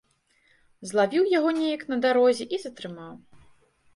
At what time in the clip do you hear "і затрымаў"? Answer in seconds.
2.57-3.13